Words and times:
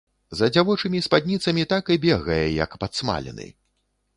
За 0.37 0.47
дзявочымі 0.53 1.01
спадніцамі 1.07 1.65
так 1.73 1.91
і 1.97 1.99
бегае 2.07 2.41
як 2.65 2.71
падсмалены. 2.85 3.47